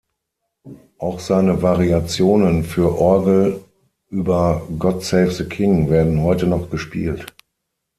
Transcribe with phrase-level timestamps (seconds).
[0.97, 3.63] Auch seine Variationen für Orgel
[4.09, 7.27] über "God save the King" werden heute noch gespielt.